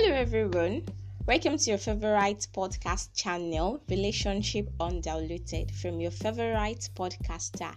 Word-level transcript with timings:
Hello, 0.00 0.14
everyone. 0.14 0.84
Welcome 1.26 1.58
to 1.58 1.70
your 1.70 1.78
favorite 1.78 2.46
podcast 2.54 3.08
channel, 3.16 3.82
Relationship 3.90 4.70
Undiluted, 4.78 5.72
from 5.72 5.98
your 6.00 6.12
favorite 6.12 6.88
podcaster, 6.94 7.74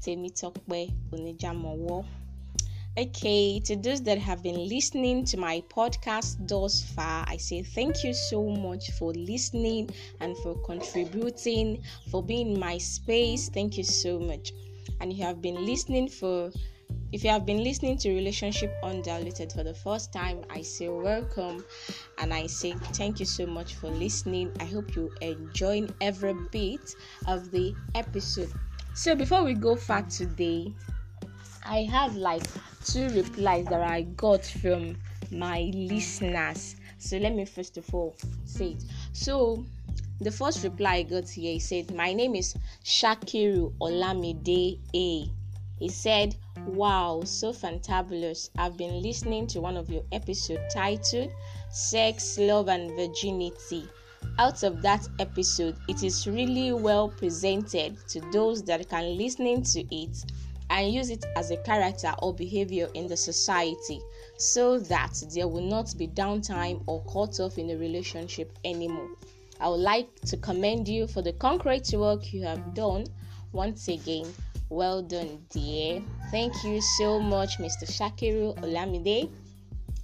Temitokwe 0.00 0.92
Onijamowo. 1.10 2.04
Okay, 2.96 3.58
to 3.64 3.74
those 3.74 4.00
that 4.02 4.18
have 4.18 4.44
been 4.44 4.68
listening 4.68 5.24
to 5.24 5.38
my 5.38 5.60
podcast 5.68 6.36
thus 6.46 6.84
far, 6.84 7.24
I 7.26 7.36
say 7.36 7.64
thank 7.64 8.04
you 8.04 8.14
so 8.14 8.48
much 8.48 8.92
for 8.92 9.12
listening 9.14 9.90
and 10.20 10.36
for 10.44 10.54
contributing, 10.62 11.82
for 12.12 12.22
being 12.22 12.52
in 12.54 12.60
my 12.60 12.78
space. 12.78 13.48
Thank 13.48 13.76
you 13.76 13.82
so 13.82 14.20
much. 14.20 14.52
And 15.00 15.12
you 15.12 15.24
have 15.24 15.42
been 15.42 15.66
listening 15.66 16.08
for 16.10 16.52
if 17.12 17.22
you 17.22 17.30
have 17.30 17.46
been 17.46 17.62
listening 17.62 17.96
to 17.98 18.12
Relationship 18.14 18.72
Undiluted 18.82 19.52
for 19.52 19.62
the 19.62 19.74
first 19.74 20.12
time, 20.12 20.44
I 20.50 20.62
say 20.62 20.88
welcome 20.88 21.64
and 22.18 22.34
I 22.34 22.46
say 22.46 22.72
thank 22.94 23.20
you 23.20 23.26
so 23.26 23.46
much 23.46 23.76
for 23.76 23.88
listening. 23.90 24.52
I 24.60 24.64
hope 24.64 24.96
you 24.96 25.12
enjoy 25.20 25.86
every 26.00 26.34
bit 26.50 26.96
of 27.26 27.50
the 27.50 27.74
episode. 27.94 28.52
So, 28.94 29.14
before 29.14 29.44
we 29.44 29.54
go 29.54 29.76
far 29.76 30.02
today, 30.02 30.74
I 31.64 31.82
have 31.84 32.16
like 32.16 32.42
two 32.84 33.08
replies 33.10 33.66
that 33.66 33.82
I 33.82 34.02
got 34.02 34.44
from 34.44 34.96
my 35.30 35.70
listeners. 35.74 36.76
So, 36.98 37.18
let 37.18 37.34
me 37.34 37.44
first 37.44 37.76
of 37.76 37.94
all 37.94 38.16
say 38.44 38.70
it. 38.70 38.84
So, 39.12 39.64
the 40.20 40.30
first 40.30 40.64
reply 40.64 40.94
I 40.94 41.02
got 41.02 41.28
here 41.28 41.52
he 41.52 41.60
said, 41.60 41.94
My 41.94 42.12
name 42.14 42.34
is 42.34 42.54
Shakiru 42.84 43.74
Olamide 43.78 44.80
A. 44.94 45.30
He 45.78 45.88
said, 45.90 46.36
Wow, 46.66 47.22
so 47.24 47.52
fantabulous. 47.52 48.50
I've 48.58 48.76
been 48.76 49.00
listening 49.00 49.46
to 49.48 49.60
one 49.60 49.76
of 49.76 49.88
your 49.88 50.02
episodes 50.10 50.74
titled 50.74 51.30
Sex, 51.70 52.38
Love 52.38 52.68
and 52.68 52.90
Virginity. 52.96 53.88
Out 54.40 54.64
of 54.64 54.82
that 54.82 55.06
episode, 55.20 55.76
it 55.86 56.02
is 56.02 56.26
really 56.26 56.72
well 56.72 57.08
presented 57.08 57.96
to 58.08 58.20
those 58.32 58.64
that 58.64 58.88
can 58.88 59.16
listening 59.16 59.62
to 59.62 59.94
it 59.94 60.24
and 60.68 60.92
use 60.92 61.08
it 61.08 61.24
as 61.36 61.52
a 61.52 61.56
character 61.58 62.12
or 62.18 62.34
behavior 62.34 62.88
in 62.94 63.06
the 63.06 63.16
society 63.16 64.00
so 64.36 64.80
that 64.80 65.22
there 65.32 65.46
will 65.46 65.62
not 65.62 65.96
be 65.96 66.08
downtime 66.08 66.82
or 66.86 67.00
cut 67.04 67.38
off 67.38 67.58
in 67.58 67.70
a 67.70 67.76
relationship 67.76 68.58
anymore. 68.64 69.10
I 69.60 69.68
would 69.68 69.80
like 69.80 70.12
to 70.26 70.36
commend 70.36 70.88
you 70.88 71.06
for 71.06 71.22
the 71.22 71.32
concrete 71.34 71.94
work 71.94 72.32
you 72.32 72.42
have 72.42 72.74
done 72.74 73.06
once 73.52 73.86
again 73.86 74.26
well 74.68 75.02
done, 75.02 75.46
dear. 75.50 76.02
Thank 76.30 76.64
you 76.64 76.80
so 76.80 77.18
much, 77.20 77.58
Mr. 77.58 77.84
Shakiru 77.86 78.58
Olamide. 78.60 79.30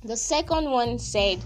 The 0.05 0.17
second 0.17 0.71
one 0.71 0.99
said, 0.99 1.39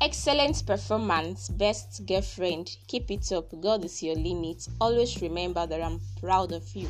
Excellent 0.00 0.66
performance, 0.66 1.48
best 1.48 2.04
girlfriend. 2.06 2.76
Keep 2.86 3.10
it 3.10 3.32
up. 3.32 3.48
God 3.60 3.84
is 3.84 4.02
your 4.02 4.14
limit. 4.14 4.66
Always 4.80 5.20
remember 5.22 5.66
that 5.66 5.82
I'm 5.82 6.00
proud 6.20 6.52
of 6.52 6.64
you. 6.74 6.88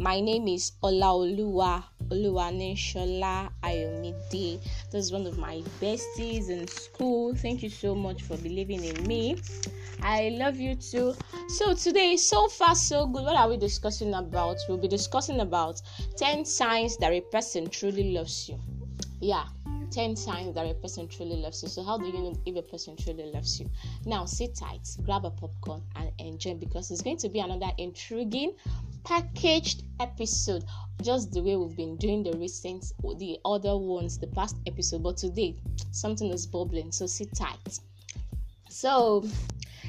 My 0.00 0.18
name 0.18 0.48
is 0.48 0.72
Olaoluwa 0.82 1.84
Oluwaneshola 2.08 3.50
Ayomide. 3.62 4.58
This 4.90 5.04
is 5.04 5.12
one 5.12 5.26
of 5.26 5.36
my 5.36 5.60
besties 5.78 6.48
in 6.48 6.66
school. 6.68 7.34
Thank 7.34 7.62
you 7.62 7.68
so 7.68 7.94
much 7.94 8.22
for 8.22 8.38
believing 8.38 8.82
in 8.82 9.06
me. 9.06 9.42
I 10.00 10.30
love 10.30 10.56
you 10.56 10.74
too. 10.74 11.14
So 11.48 11.74
today, 11.74 12.16
so 12.16 12.48
far 12.48 12.74
so 12.74 13.08
good. 13.08 13.24
What 13.24 13.36
are 13.36 13.50
we 13.50 13.58
discussing 13.58 14.14
about? 14.14 14.56
We'll 14.70 14.78
be 14.78 14.88
discussing 14.88 15.40
about 15.40 15.82
10 16.16 16.46
signs 16.46 16.96
that 16.96 17.12
a 17.12 17.20
person 17.20 17.68
truly 17.68 18.14
loves 18.14 18.48
you. 18.48 18.58
Yeah, 19.20 19.44
10 19.90 20.16
signs 20.16 20.54
that 20.54 20.66
a 20.66 20.74
person 20.74 21.08
truly 21.08 21.36
loves 21.36 21.62
you. 21.62 21.68
So, 21.68 21.82
how 21.82 21.98
do 21.98 22.06
you 22.06 22.12
know 22.12 22.34
if 22.46 22.56
a 22.56 22.62
person 22.62 22.96
truly 22.96 23.30
loves 23.32 23.60
you? 23.60 23.70
Now, 24.06 24.24
sit 24.24 24.54
tight, 24.54 24.88
grab 25.04 25.24
a 25.24 25.30
popcorn, 25.30 25.82
and 25.96 26.10
enjoy 26.18 26.54
because 26.54 26.90
it's 26.90 27.02
going 27.02 27.18
to 27.18 27.28
be 27.28 27.40
another 27.40 27.70
intriguing, 27.78 28.54
packaged 29.04 29.84
episode, 29.98 30.64
just 31.02 31.32
the 31.32 31.42
way 31.42 31.56
we've 31.56 31.76
been 31.76 31.96
doing 31.96 32.22
the 32.22 32.32
recent, 32.38 32.92
the 33.18 33.38
other 33.44 33.76
ones, 33.76 34.18
the 34.18 34.26
past 34.28 34.56
episode. 34.66 35.02
But 35.02 35.16
today, 35.16 35.56
something 35.90 36.30
is 36.30 36.46
bubbling, 36.46 36.92
so 36.92 37.06
sit 37.06 37.34
tight. 37.34 37.80
So, 38.68 39.24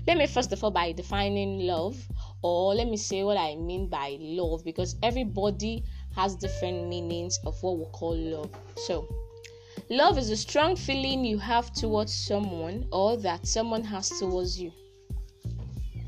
let 0.08 0.18
me 0.18 0.26
first 0.26 0.52
of 0.52 0.64
all 0.64 0.72
by 0.72 0.92
defining 0.92 1.60
love, 1.60 1.96
or 2.42 2.74
let 2.74 2.88
me 2.88 2.98
say 2.98 3.24
what 3.24 3.38
I 3.38 3.56
mean 3.56 3.88
by 3.88 4.18
love, 4.20 4.66
because 4.66 4.96
everybody 5.04 5.84
has 6.16 6.36
different 6.36 6.88
meanings 6.88 7.40
of 7.46 7.62
what 7.62 7.78
we 7.78 7.86
call 7.92 8.18
love. 8.18 8.50
So, 8.76 9.08
love 9.92 10.18
is 10.18 10.30
a 10.30 10.38
strong 10.38 10.74
feeling 10.74 11.26
you 11.26 11.38
have 11.38 11.74
towards 11.74 12.14
someone 12.14 12.88
or 12.94 13.18
that 13.18 13.46
someone 13.46 13.84
has 13.84 14.10
towards 14.10 14.58
you. 14.58 14.72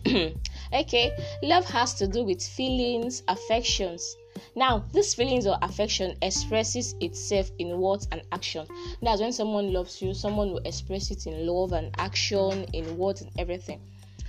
okay, 0.73 1.11
love 1.43 1.65
has 1.65 1.93
to 1.93 2.07
do 2.07 2.23
with 2.23 2.41
feelings, 2.41 3.23
affections. 3.27 4.15
Now, 4.55 4.85
these 4.93 5.13
feelings 5.13 5.45
or 5.45 5.57
affection 5.61 6.15
expresses 6.21 6.95
itself 7.01 7.51
in 7.59 7.77
words 7.77 8.07
and 8.13 8.21
action. 8.31 8.65
That's 9.01 9.19
when 9.19 9.33
someone 9.33 9.73
loves 9.73 10.01
you, 10.01 10.13
someone 10.13 10.51
will 10.51 10.61
express 10.63 11.11
it 11.11 11.27
in 11.27 11.45
love 11.45 11.73
and 11.73 11.93
action, 11.97 12.63
in 12.71 12.97
words 12.97 13.21
and 13.21 13.31
everything. 13.37 13.81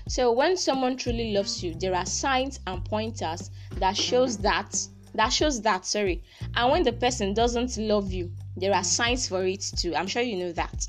So 0.09 0.33
when 0.33 0.57
someone 0.57 0.97
truly 0.97 1.33
loves 1.33 1.63
you, 1.63 1.75
there 1.77 1.95
are 1.95 2.07
signs 2.07 2.59
and 2.67 2.85
pointers 2.85 3.53
that 3.77 3.97
shows 3.97 4.37
that 4.39 4.77
that 5.15 5.29
shows 5.29 5.63
that 5.63 5.87
sorry. 5.87 6.25
And 6.57 6.73
when 6.73 6.83
the 6.83 6.93
person 6.93 7.35
doesn't 7.35 7.77
love 7.79 8.13
you, 8.13 8.33
there 8.57 8.75
are 8.75 8.85
signs 8.85 9.29
for 9.29 9.45
it 9.45 9.63
too. 9.77 9.95
I'm 9.95 10.07
sure 10.07 10.23
you 10.23 10.37
know 10.37 10.53
that. 10.53 10.87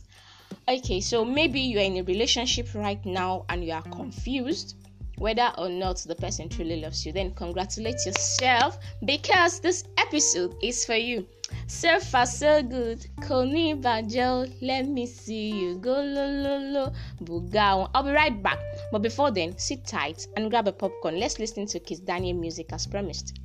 Okay, 0.68 1.00
so 1.00 1.24
maybe 1.24 1.59
you're 1.59 1.81
in 1.81 1.98
a 1.98 2.03
relationship 2.03 2.70
right 2.74 3.03
now 3.06 3.46
and 3.50 3.64
you 3.64 3.72
are 3.72 3.84
confused 3.84 4.76
whether 5.18 5.52
or 5.58 5.70
not 5.70 5.98
the 6.08 6.16
person 6.16 6.50
truly 6.50 6.81
loves 6.81 7.06
you. 7.06 7.12
Then 7.12 7.34
congratulate 7.34 8.06
yourself 8.06 8.78
because 9.06 9.59
this 9.59 9.84
episode 9.98 10.56
is 10.62 10.86
for 10.86 10.96
you. 10.96 11.26
So 11.68 12.00
far, 12.00 12.26
so 12.26 12.64
good. 12.64 13.06
Koni 13.22 13.76
Bajel, 13.76 14.53
let 14.62 14.88
me 14.88 15.06
see 15.06 15.52
you 15.52 15.78
go 15.78 16.02
lo 16.02 16.28
lo 16.28 16.58
lo. 16.58 16.94
Bugao. 17.24 17.90
I'll 17.94 18.03
be 18.03 18.12
right 18.12 18.42
back. 18.42 18.59
But 18.92 19.02
before 19.02 19.32
then, 19.32 19.58
sit 19.58 19.86
tight 19.86 20.28
and 20.36 20.50
grab 20.50 20.68
a 20.68 20.72
popcorn. 20.72 21.20
Let's 21.20 21.40
listen 21.40 21.66
to 21.68 21.80
Kizz 21.80 22.06
Daniel 22.06 22.38
music 22.38 22.74
as 22.74 22.88
promised. 22.88 23.40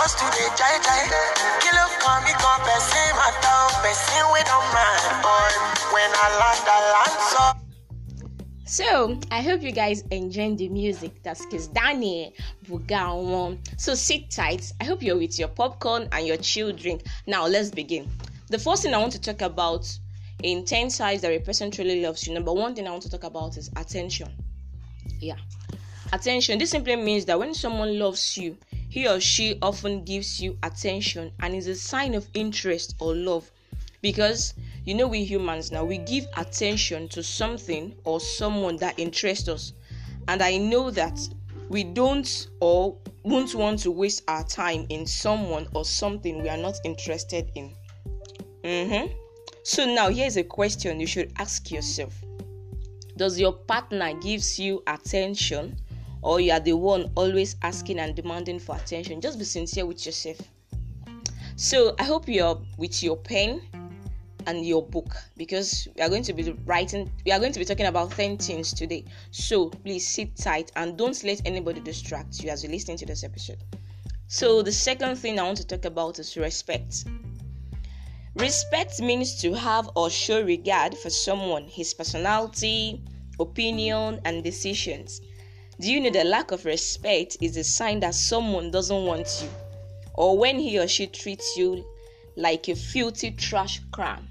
Jai 0.00 0.80
jai. 0.80 1.04
Kilo 1.60 1.84
person, 2.64 3.08
my 3.20 3.30
person. 3.44 4.24
Boy, 5.20 5.50
when 5.92 6.10
I 6.14 6.28
land, 6.40 6.64
I 6.66 6.78
land 6.92 7.16
so. 7.28 7.60
So 8.64 9.20
I 9.30 9.42
hope 9.42 9.60
you 9.60 9.72
guys 9.72 10.02
enjoyed 10.10 10.56
the 10.56 10.70
music. 10.70 11.22
That's 11.22 11.44
Kizz 11.44 11.74
Daniel 11.74 12.32
Bugawan. 12.64 13.58
So 13.76 13.94
sit 13.94 14.30
tight. 14.30 14.72
I 14.80 14.84
hope 14.84 15.02
you're 15.02 15.18
with 15.18 15.38
your 15.38 15.48
popcorn 15.48 16.08
and 16.12 16.26
your 16.26 16.38
chill 16.38 16.72
drink. 16.72 17.02
Now 17.26 17.46
let's 17.46 17.70
begin. 17.70 18.08
The 18.48 18.58
first 18.58 18.82
thing 18.82 18.94
I 18.94 18.98
want 18.98 19.12
to 19.12 19.20
talk 19.20 19.42
about 19.42 19.86
in 20.42 20.64
10 20.64 20.88
signs 20.88 21.20
that 21.20 21.30
a 21.30 21.40
person 21.40 21.70
truly 21.70 22.00
loves 22.00 22.26
you. 22.26 22.32
Number 22.32 22.54
one 22.54 22.74
thing 22.74 22.88
I 22.88 22.90
want 22.90 23.02
to 23.02 23.10
talk 23.10 23.24
about 23.24 23.58
is 23.58 23.68
attention. 23.76 24.30
Yeah. 25.18 25.36
Attention. 26.12 26.58
This 26.58 26.70
simply 26.70 26.96
means 26.96 27.24
that 27.26 27.38
when 27.38 27.54
someone 27.54 27.98
loves 27.98 28.36
you, 28.36 28.56
he 28.88 29.06
or 29.06 29.20
she 29.20 29.56
often 29.62 30.04
gives 30.04 30.40
you 30.40 30.58
attention 30.64 31.30
and 31.40 31.54
is 31.54 31.68
a 31.68 31.74
sign 31.76 32.14
of 32.14 32.28
interest 32.34 32.96
or 32.98 33.14
love. 33.14 33.48
Because 34.02 34.54
you 34.84 34.94
know 34.94 35.06
we 35.06 35.22
humans 35.22 35.70
now 35.70 35.84
we 35.84 35.98
give 35.98 36.26
attention 36.36 37.08
to 37.10 37.22
something 37.22 37.94
or 38.04 38.18
someone 38.18 38.76
that 38.78 38.98
interests 38.98 39.48
us. 39.48 39.72
And 40.26 40.42
I 40.42 40.56
know 40.56 40.90
that 40.90 41.18
we 41.68 41.84
don't 41.84 42.48
or 42.58 42.96
won't 43.22 43.54
want 43.54 43.78
to 43.80 43.92
waste 43.92 44.24
our 44.26 44.42
time 44.44 44.86
in 44.88 45.06
someone 45.06 45.68
or 45.74 45.84
something 45.84 46.42
we 46.42 46.48
are 46.48 46.56
not 46.56 46.74
interested 46.84 47.52
in. 47.54 47.72
Mm-hmm. 48.64 49.12
So 49.62 49.84
now 49.86 50.08
here's 50.08 50.36
a 50.36 50.42
question 50.42 50.98
you 50.98 51.06
should 51.06 51.32
ask 51.38 51.70
yourself. 51.70 52.14
Does 53.16 53.38
your 53.38 53.52
partner 53.52 54.14
gives 54.14 54.58
you 54.58 54.82
attention 54.86 55.76
or 56.22 56.40
you 56.40 56.52
are 56.52 56.60
the 56.60 56.74
one 56.74 57.10
always 57.14 57.56
asking 57.62 57.98
and 57.98 58.14
demanding 58.14 58.58
for 58.58 58.76
attention? 58.76 59.20
Just 59.20 59.38
be 59.38 59.44
sincere 59.44 59.86
with 59.86 60.04
yourself. 60.04 60.38
So 61.56 61.94
I 61.98 62.04
hope 62.04 62.28
you're 62.28 62.60
with 62.78 63.02
your 63.02 63.16
pen 63.16 63.60
and 64.46 64.64
your 64.66 64.82
book 64.82 65.14
because 65.36 65.88
we 65.94 66.02
are 66.02 66.08
going 66.08 66.22
to 66.22 66.32
be 66.32 66.52
writing 66.64 67.10
we 67.24 67.32
are 67.32 67.38
going 67.38 67.52
to 67.52 67.58
be 67.58 67.64
talking 67.64 67.86
about 67.86 68.10
10 68.12 68.38
things 68.38 68.72
today 68.72 69.04
so 69.30 69.68
please 69.68 70.06
sit 70.06 70.34
tight 70.36 70.70
and 70.76 70.96
don't 70.96 71.22
let 71.24 71.40
anybody 71.44 71.80
distract 71.80 72.42
you 72.42 72.50
as 72.50 72.62
you're 72.62 72.72
listening 72.72 72.96
to 72.96 73.06
this 73.06 73.24
episode 73.24 73.58
so 74.28 74.62
the 74.62 74.72
second 74.72 75.16
thing 75.16 75.38
i 75.38 75.42
want 75.42 75.56
to 75.56 75.66
talk 75.66 75.84
about 75.84 76.18
is 76.18 76.36
respect 76.36 77.04
respect 78.36 79.00
means 79.00 79.40
to 79.40 79.52
have 79.52 79.90
or 79.96 80.08
show 80.08 80.42
regard 80.42 80.96
for 80.96 81.10
someone 81.10 81.64
his 81.64 81.92
personality 81.92 83.02
opinion 83.38 84.20
and 84.24 84.42
decisions 84.44 85.20
do 85.80 85.90
you 85.90 85.98
know 85.98 86.10
the 86.10 86.24
lack 86.24 86.50
of 86.50 86.66
respect 86.66 87.38
is 87.40 87.56
a 87.56 87.64
sign 87.64 88.00
that 88.00 88.14
someone 88.14 88.70
doesn't 88.70 89.06
want 89.06 89.40
you 89.42 89.48
or 90.12 90.36
when 90.36 90.58
he 90.58 90.78
or 90.78 90.86
she 90.86 91.06
treats 91.06 91.56
you 91.56 91.82
like 92.36 92.68
a 92.68 92.76
filthy 92.76 93.30
trash 93.30 93.80
can. 93.90 94.28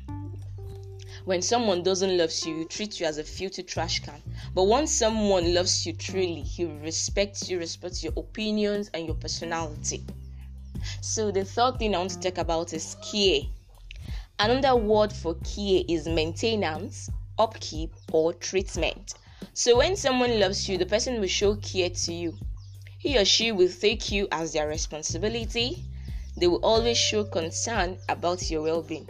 When 1.25 1.41
someone 1.41 1.81
doesn't 1.81 2.15
love 2.15 2.31
you, 2.45 2.59
you 2.59 2.65
treat 2.65 2.99
you 2.99 3.07
as 3.07 3.17
a 3.17 3.23
filthy 3.23 3.63
trash 3.63 3.99
can. 3.99 4.21
But 4.53 4.65
once 4.65 4.91
someone 4.91 5.55
loves 5.55 5.87
you 5.87 5.93
truly, 5.93 6.41
he 6.41 6.65
respects 6.65 7.49
you, 7.49 7.57
respects 7.57 8.03
your 8.03 8.13
opinions 8.15 8.91
and 8.93 9.07
your 9.07 9.15
personality. 9.15 10.03
So 11.01 11.31
the 11.31 11.45
third 11.45 11.79
thing 11.79 11.95
I 11.95 11.97
want 11.97 12.11
to 12.11 12.19
talk 12.19 12.37
about 12.37 12.73
is 12.73 12.95
care. 13.11 13.41
Another 14.37 14.75
word 14.75 15.11
for 15.11 15.33
care 15.43 15.81
is 15.87 16.07
maintenance, 16.07 17.09
upkeep, 17.39 17.91
or 18.11 18.33
treatment. 18.33 19.15
So 19.59 19.75
when 19.75 19.97
someone 19.97 20.39
loves 20.39 20.69
you, 20.69 20.77
the 20.77 20.85
person 20.85 21.19
will 21.19 21.27
show 21.27 21.53
care 21.55 21.89
to 21.89 22.13
you. 22.13 22.37
He 22.97 23.17
or 23.17 23.25
she 23.25 23.51
will 23.51 23.67
take 23.67 24.09
you 24.09 24.25
as 24.31 24.53
their 24.53 24.69
responsibility 24.69 25.83
they 26.37 26.47
will 26.47 26.63
always 26.63 26.97
show 26.97 27.25
concern 27.25 27.97
about 28.07 28.49
your 28.49 28.61
well 28.61 28.81
being. 28.81 29.05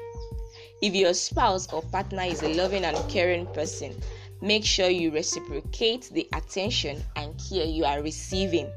If 0.82 0.96
your 0.96 1.14
spouse 1.14 1.72
or 1.72 1.84
partner 1.84 2.24
is 2.24 2.42
a 2.42 2.56
loving 2.56 2.84
and 2.84 2.98
caring 3.12 3.46
person, 3.54 4.02
make 4.42 4.66
sure 4.66 4.90
you 4.90 5.12
reciprocate 5.12 6.10
the 6.14 6.28
attention 6.34 7.04
and 7.16 7.40
care 7.48 7.68
you 7.68 7.86
are 7.86 8.02
receiving. 8.02 8.72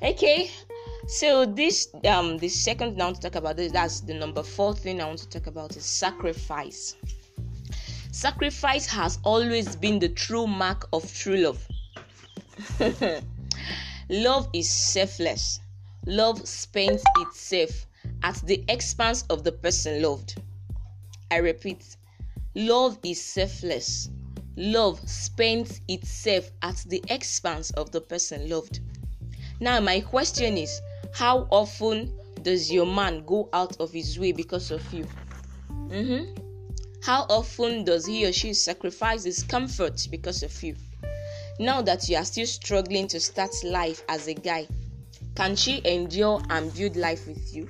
Okay, 0.00 0.52
so 1.08 1.46
this 1.46 1.88
um 2.06 2.38
the 2.38 2.48
second 2.48 2.96
now 2.96 3.10
to 3.10 3.20
talk 3.20 3.34
about 3.34 3.56
this 3.56 3.72
that's 3.72 4.02
the 4.02 4.14
number 4.14 4.44
four 4.44 4.72
thing 4.72 5.00
I 5.00 5.06
want 5.06 5.18
to 5.18 5.28
talk 5.28 5.48
about 5.48 5.76
is 5.76 5.84
sacrifice. 5.84 6.94
Sacrifice 8.14 8.86
has 8.86 9.18
always 9.24 9.74
been 9.74 9.98
the 9.98 10.08
true 10.08 10.46
mark 10.46 10.88
of 10.92 11.12
true 11.12 11.36
love. 11.36 11.66
love 14.08 14.48
is 14.52 14.70
selfless 14.70 15.58
love 16.06 16.46
spends 16.46 17.02
itself 17.16 17.86
at 18.22 18.36
the 18.46 18.62
expense 18.68 19.24
of 19.30 19.42
the 19.42 19.50
person 19.50 20.00
loved. 20.00 20.40
I 21.32 21.38
repeat, 21.38 21.96
love 22.54 23.00
is 23.02 23.20
selfless. 23.20 24.10
Love 24.56 25.00
spends 25.08 25.80
itself 25.88 26.52
at 26.62 26.84
the 26.88 27.02
expense 27.08 27.72
of 27.72 27.90
the 27.90 28.00
person 28.00 28.48
loved. 28.48 28.78
Now, 29.58 29.80
my 29.80 30.00
question 30.00 30.56
is 30.56 30.80
how 31.12 31.48
often 31.50 32.16
does 32.42 32.70
your 32.70 32.86
man 32.86 33.24
go 33.26 33.48
out 33.52 33.80
of 33.80 33.90
his 33.92 34.20
way 34.20 34.30
because 34.30 34.70
of 34.70 34.92
you? 34.92 35.04
Mm-hmm. 35.88 36.43
How 37.04 37.26
often 37.28 37.84
does 37.84 38.06
he 38.06 38.24
or 38.24 38.32
she 38.32 38.54
sacrifice 38.54 39.24
his 39.24 39.42
comfort 39.42 40.08
because 40.10 40.42
of 40.42 40.62
you? 40.62 40.74
Now 41.60 41.82
that 41.82 42.08
you 42.08 42.16
are 42.16 42.24
still 42.24 42.46
struggling 42.46 43.08
to 43.08 43.20
start 43.20 43.50
life 43.62 44.02
as 44.08 44.26
a 44.26 44.32
guy, 44.32 44.66
can 45.34 45.54
she 45.54 45.82
endure 45.84 46.40
and 46.48 46.72
build 46.72 46.96
life 46.96 47.26
with 47.26 47.54
you? 47.54 47.68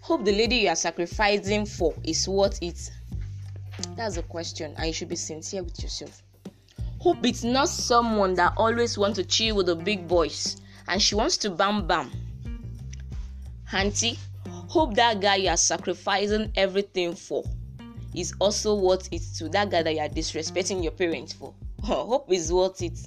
Hope 0.00 0.24
the 0.24 0.30
lady 0.30 0.58
you 0.58 0.68
are 0.68 0.76
sacrificing 0.76 1.66
for 1.66 1.92
is 2.04 2.28
worth 2.28 2.62
it. 2.62 2.88
That's 3.96 4.16
a 4.16 4.22
question, 4.22 4.74
and 4.76 4.86
you 4.86 4.92
should 4.92 5.08
be 5.08 5.16
sincere 5.16 5.64
with 5.64 5.82
yourself. 5.82 6.22
Hope 7.00 7.26
it's 7.26 7.42
not 7.42 7.68
someone 7.68 8.34
that 8.34 8.52
always 8.56 8.96
wants 8.96 9.18
to 9.18 9.24
chill 9.24 9.56
with 9.56 9.66
the 9.66 9.74
big 9.74 10.06
boys 10.06 10.56
and 10.86 11.02
she 11.02 11.16
wants 11.16 11.36
to 11.38 11.50
bam 11.50 11.88
bam. 11.88 12.12
Auntie, 13.72 14.20
hope 14.68 14.94
that 14.94 15.20
guy 15.20 15.34
you 15.34 15.48
are 15.48 15.56
sacrificing 15.56 16.52
everything 16.54 17.16
for 17.16 17.42
is 18.16 18.34
also 18.40 18.74
worth 18.74 19.08
it 19.12 19.22
to 19.38 19.48
that 19.50 19.70
guy 19.70 19.82
that 19.82 19.94
you 19.94 20.00
are 20.00 20.08
disrespecting 20.08 20.82
your 20.82 20.92
parents 20.92 21.32
for. 21.32 21.54
hope 21.82 22.32
is 22.32 22.52
worth 22.52 22.82
it. 22.82 22.98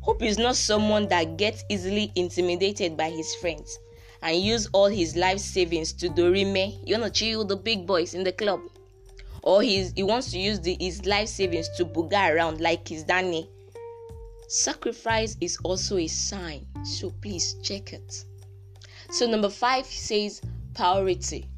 Hope 0.00 0.22
is 0.22 0.38
not 0.38 0.56
someone 0.56 1.08
that 1.08 1.36
gets 1.36 1.64
easily 1.68 2.12
intimidated 2.14 2.96
by 2.96 3.10
his 3.10 3.34
friends 3.34 3.78
and 4.22 4.40
use 4.40 4.68
all 4.72 4.86
his 4.86 5.16
life 5.16 5.40
savings 5.40 5.92
to 5.94 6.08
dorime. 6.08 6.78
You 6.86 6.96
wanna 6.96 7.10
chill 7.10 7.44
the 7.44 7.56
big 7.56 7.86
boys 7.86 8.14
in 8.14 8.22
the 8.22 8.32
club, 8.32 8.60
or 9.42 9.62
he's, 9.62 9.92
he 9.92 10.04
wants 10.04 10.30
to 10.30 10.38
use 10.38 10.60
the, 10.60 10.76
his 10.80 11.04
life 11.06 11.28
savings 11.28 11.68
to 11.76 11.84
booga 11.84 12.32
around 12.34 12.60
like 12.60 12.88
his 12.88 13.02
Danny. 13.02 13.50
Sacrifice 14.48 15.36
is 15.40 15.58
also 15.64 15.96
a 15.98 16.06
sign, 16.06 16.64
so 16.84 17.10
please 17.20 17.56
check 17.62 17.92
it. 17.92 18.24
So 19.10 19.26
number 19.26 19.50
five 19.50 19.86
says 19.86 20.40
priority. 20.74 21.48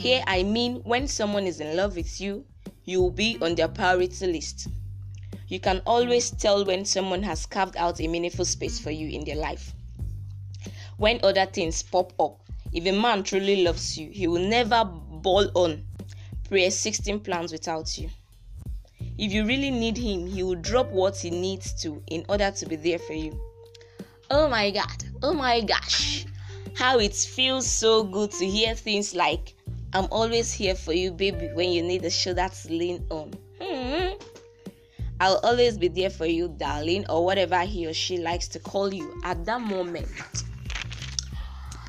Here 0.00 0.24
I 0.26 0.44
mean 0.44 0.76
when 0.76 1.06
someone 1.06 1.46
is 1.46 1.60
in 1.60 1.76
love 1.76 1.94
with 1.94 2.22
you, 2.22 2.46
you 2.86 3.02
will 3.02 3.10
be 3.10 3.36
on 3.42 3.54
their 3.54 3.68
priority 3.68 4.28
list. 4.28 4.68
You 5.46 5.60
can 5.60 5.82
always 5.84 6.30
tell 6.30 6.64
when 6.64 6.86
someone 6.86 7.22
has 7.22 7.44
carved 7.44 7.76
out 7.76 8.00
a 8.00 8.08
meaningful 8.08 8.46
space 8.46 8.78
for 8.80 8.90
you 8.90 9.10
in 9.10 9.26
their 9.26 9.36
life. 9.36 9.74
When 10.96 11.20
other 11.22 11.44
things 11.44 11.82
pop 11.82 12.14
up, 12.18 12.40
if 12.72 12.86
a 12.86 12.98
man 12.98 13.24
truly 13.24 13.62
loves 13.62 13.98
you, 13.98 14.08
he 14.10 14.26
will 14.26 14.40
never 14.40 14.86
ball 14.86 15.50
on 15.54 15.84
pre 16.48 16.70
16 16.70 17.20
plans 17.20 17.52
without 17.52 17.98
you. 17.98 18.08
If 19.18 19.34
you 19.34 19.44
really 19.44 19.70
need 19.70 19.98
him, 19.98 20.26
he 20.26 20.42
will 20.42 20.54
drop 20.54 20.88
what 20.88 21.18
he 21.18 21.28
needs 21.28 21.74
to 21.82 22.02
in 22.06 22.24
order 22.26 22.50
to 22.50 22.66
be 22.66 22.76
there 22.76 23.00
for 23.00 23.12
you. 23.12 23.38
Oh 24.30 24.48
my 24.48 24.70
god, 24.70 25.04
oh 25.22 25.34
my 25.34 25.60
gosh, 25.60 26.24
how 26.74 26.98
it 27.00 27.14
feels 27.14 27.66
so 27.66 28.02
good 28.02 28.30
to 28.30 28.46
hear 28.46 28.74
things 28.74 29.14
like, 29.14 29.56
I'm 29.92 30.06
always 30.10 30.52
here 30.52 30.74
for 30.74 30.92
you, 30.92 31.10
baby, 31.10 31.50
when 31.52 31.70
you 31.70 31.82
need 31.82 32.04
a 32.04 32.10
shoulder 32.10 32.48
to 32.48 32.72
lean 32.72 33.04
on. 33.10 33.32
Hmm. 33.60 34.14
I'll 35.18 35.40
always 35.42 35.76
be 35.76 35.88
there 35.88 36.10
for 36.10 36.26
you, 36.26 36.54
darling, 36.56 37.04
or 37.08 37.24
whatever 37.24 37.60
he 37.60 37.86
or 37.86 37.92
she 37.92 38.18
likes 38.18 38.46
to 38.48 38.58
call 38.60 38.94
you 38.94 39.20
at 39.24 39.44
that 39.46 39.60
moment. 39.60 40.08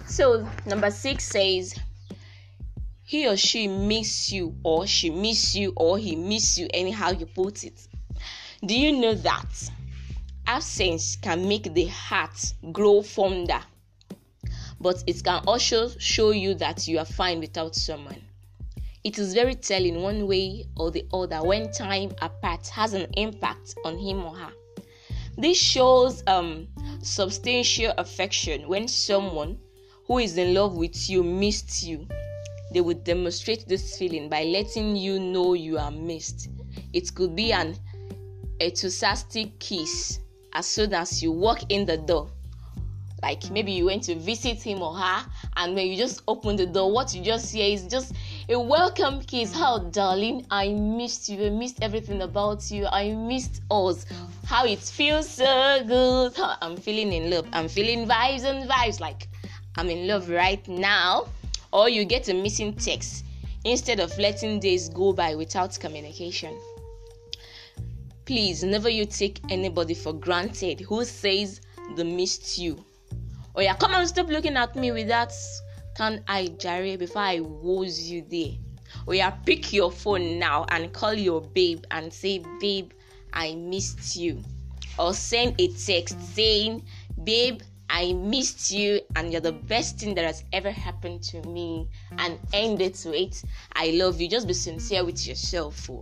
So, 0.07 0.47
number 0.65 0.89
six 0.91 1.25
says, 1.25 1.75
he 3.03 3.27
or 3.27 3.37
she 3.37 3.67
miss 3.67 4.31
you, 4.31 4.55
or 4.63 4.87
she 4.87 5.09
miss 5.09 5.55
you, 5.55 5.71
or 5.75 5.97
he 5.97 6.15
miss 6.15 6.57
you, 6.57 6.67
anyhow 6.73 7.11
you 7.11 7.25
put 7.27 7.63
it. 7.63 7.87
Do 8.65 8.77
you 8.77 8.93
know 8.93 9.13
that 9.13 9.71
absence 10.47 11.15
can 11.17 11.47
make 11.47 11.73
the 11.73 11.85
heart 11.85 12.53
grow 12.71 13.01
fonder, 13.01 13.61
but 14.81 15.03
it 15.07 15.23
can 15.23 15.43
also 15.47 15.89
show 15.99 16.31
you 16.31 16.53
that 16.55 16.87
you 16.87 16.97
are 16.99 17.05
fine 17.05 17.39
without 17.39 17.75
someone? 17.75 18.21
It 19.03 19.17
is 19.17 19.33
very 19.33 19.55
telling 19.55 20.01
one 20.01 20.27
way 20.27 20.65
or 20.75 20.91
the 20.91 21.05
other 21.13 21.43
when 21.43 21.71
time 21.71 22.11
apart 22.21 22.67
has 22.67 22.93
an 22.93 23.07
impact 23.17 23.75
on 23.85 23.97
him 23.97 24.23
or 24.23 24.35
her. 24.35 24.51
This 25.37 25.57
shows 25.57 26.23
um, 26.27 26.67
substantial 27.01 27.93
affection 27.97 28.67
when 28.67 28.87
someone 28.87 29.57
who 30.05 30.19
is 30.19 30.37
in 30.37 30.53
love 30.53 30.75
with 30.75 31.09
you 31.09 31.23
missed 31.23 31.83
you. 31.83 32.07
They 32.73 32.81
would 32.81 33.03
demonstrate 33.03 33.67
this 33.67 33.97
feeling 33.97 34.29
by 34.29 34.43
letting 34.43 34.95
you 34.95 35.19
know 35.19 35.53
you 35.53 35.77
are 35.77 35.91
missed. 35.91 36.49
It 36.93 37.13
could 37.15 37.35
be 37.35 37.53
an 37.53 37.75
enthusiastic 38.59 39.57
kiss 39.59 40.19
as 40.53 40.67
soon 40.67 40.93
as 40.93 41.23
you 41.23 41.31
walk 41.31 41.63
in 41.69 41.85
the 41.85 41.97
door. 41.97 42.29
Like 43.21 43.51
maybe 43.51 43.71
you 43.71 43.85
went 43.85 44.03
to 44.03 44.15
visit 44.15 44.61
him 44.61 44.81
or 44.81 44.95
her, 44.95 45.25
and 45.57 45.75
when 45.75 45.87
you 45.87 45.95
just 45.95 46.23
open 46.27 46.55
the 46.55 46.65
door, 46.65 46.91
what 46.91 47.13
you 47.13 47.23
just 47.23 47.53
hear 47.53 47.71
is 47.71 47.83
just 47.83 48.13
a 48.49 48.59
welcome 48.59 49.21
kiss. 49.21 49.53
How, 49.53 49.77
darling, 49.77 50.45
I 50.49 50.69
missed 50.69 51.29
you. 51.29 51.45
I 51.45 51.49
missed 51.49 51.83
everything 51.83 52.23
about 52.23 52.71
you. 52.71 52.87
I 52.87 53.13
missed 53.13 53.61
us. 53.69 54.05
How 54.45 54.65
it 54.65 54.79
feels 54.79 55.29
so 55.29 55.83
good. 55.87 56.35
How 56.35 56.55
I'm 56.61 56.77
feeling 56.77 57.13
in 57.13 57.29
love. 57.29 57.47
I'm 57.53 57.67
feeling 57.67 58.07
vibes 58.07 58.43
and 58.43 58.69
vibes. 58.69 58.99
Like 58.99 59.27
I'm 59.77 59.89
in 59.89 60.07
love 60.07 60.29
right 60.29 60.67
now. 60.67 61.27
Or 61.71 61.89
you 61.89 62.05
get 62.05 62.27
a 62.27 62.33
missing 62.33 62.73
text 62.73 63.23
instead 63.63 63.99
of 63.99 64.17
letting 64.17 64.59
days 64.59 64.89
go 64.89 65.13
by 65.13 65.35
without 65.35 65.79
communication. 65.79 66.57
Please, 68.25 68.63
never 68.63 68.89
you 68.89 69.05
take 69.05 69.39
anybody 69.49 69.93
for 69.93 70.13
granted 70.13 70.79
who 70.81 71.05
says 71.05 71.61
they 71.95 72.03
missed 72.03 72.57
you. 72.57 72.83
Oh 73.55 73.61
yeah, 73.61 73.75
come 73.75 73.93
on, 73.93 74.07
stop 74.07 74.27
looking 74.27 74.57
at 74.57 74.75
me 74.75 74.91
with 74.91 75.07
that 75.07 75.33
can 75.95 76.23
I 76.27 76.47
Jare 76.47 76.97
before 76.97 77.21
I 77.21 77.39
woes 77.41 78.09
you 78.09 78.23
there? 78.29 78.53
Oh 79.07 79.11
yeah, 79.11 79.29
pick 79.31 79.73
your 79.73 79.91
phone 79.91 80.39
now 80.39 80.65
and 80.69 80.91
call 80.93 81.13
your 81.13 81.41
babe 81.41 81.83
and 81.91 82.13
say, 82.13 82.43
Babe, 82.59 82.91
I 83.33 83.55
missed 83.55 84.15
you. 84.15 84.41
Or 84.97 85.13
send 85.13 85.59
a 85.59 85.67
text 85.67 86.19
saying, 86.33 86.83
Babe, 87.23 87.61
I 87.89 88.13
missed 88.13 88.71
you 88.71 89.01
and 89.15 89.31
you're 89.31 89.41
the 89.41 89.51
best 89.51 89.99
thing 89.99 90.15
that 90.15 90.25
has 90.25 90.43
ever 90.53 90.71
happened 90.71 91.23
to 91.23 91.41
me. 91.43 91.89
And 92.17 92.39
end 92.53 92.81
it 92.81 93.03
with 93.05 93.43
I 93.73 93.91
love 93.91 94.21
you. 94.21 94.29
Just 94.29 94.47
be 94.47 94.53
sincere 94.53 95.03
with 95.05 95.27
yourself. 95.27 95.89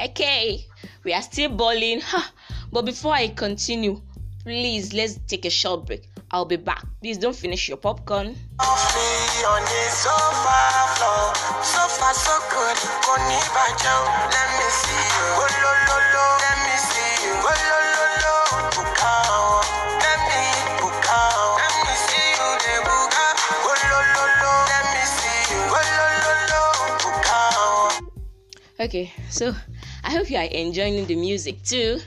Okay, 0.00 0.66
we 1.04 1.12
are 1.12 1.22
still 1.22 1.50
balling. 1.50 2.02
But 2.72 2.84
before 2.84 3.12
I 3.12 3.28
continue, 3.28 4.02
please 4.42 4.92
let's 4.92 5.20
take 5.28 5.44
a 5.44 5.50
short 5.50 5.86
break. 5.86 6.13
I'll 6.34 6.44
be 6.44 6.56
back. 6.56 6.84
Please 7.00 7.16
don't 7.16 7.36
finish 7.36 7.68
your 7.68 7.76
popcorn. 7.76 8.34
Okay, 28.80 29.12
so 29.30 29.54
I 30.02 30.10
hope 30.10 30.28
you 30.30 30.36
are 30.36 30.42
enjoying 30.50 31.06
the 31.06 31.14
music 31.14 31.62
too 31.62 32.00